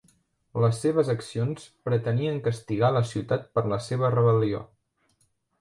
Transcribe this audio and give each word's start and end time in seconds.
Les 0.61 0.79
seves 0.85 1.11
accions 1.13 1.67
pretenien 1.89 2.41
castigar 2.49 2.91
la 2.97 3.05
ciutat 3.13 3.47
per 3.59 3.65
la 3.75 3.81
seva 3.91 4.11
rebel·lió. 4.19 4.65